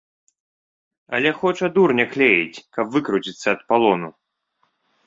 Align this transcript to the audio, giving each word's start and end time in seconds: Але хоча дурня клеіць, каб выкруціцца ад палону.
Але 1.17 1.33
хоча 1.43 1.69
дурня 1.75 2.05
клеіць, 2.17 2.63
каб 2.79 2.85
выкруціцца 2.99 3.47
ад 3.57 3.61
палону. 3.71 4.15